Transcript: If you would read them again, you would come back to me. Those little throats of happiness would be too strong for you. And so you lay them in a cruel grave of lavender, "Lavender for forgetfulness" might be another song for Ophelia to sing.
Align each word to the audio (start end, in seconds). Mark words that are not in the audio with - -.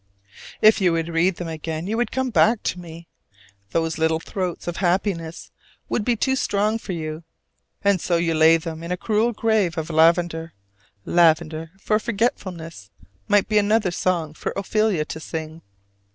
If 0.63 0.81
you 0.81 0.93
would 0.93 1.09
read 1.09 1.35
them 1.35 1.47
again, 1.47 1.85
you 1.85 1.95
would 1.95 2.11
come 2.11 2.31
back 2.31 2.63
to 2.63 2.79
me. 2.79 3.07
Those 3.69 3.99
little 3.99 4.19
throats 4.19 4.65
of 4.67 4.77
happiness 4.77 5.51
would 5.89 6.03
be 6.03 6.15
too 6.15 6.35
strong 6.35 6.79
for 6.79 6.91
you. 6.93 7.23
And 7.83 8.01
so 8.01 8.17
you 8.17 8.33
lay 8.33 8.57
them 8.57 8.81
in 8.81 8.91
a 8.91 8.97
cruel 8.97 9.31
grave 9.31 9.77
of 9.77 9.91
lavender, 9.91 10.53
"Lavender 11.05 11.69
for 11.79 11.99
forgetfulness" 11.99 12.89
might 13.27 13.47
be 13.47 13.59
another 13.59 13.91
song 13.91 14.33
for 14.33 14.53
Ophelia 14.57 15.05
to 15.05 15.19
sing. 15.19 15.61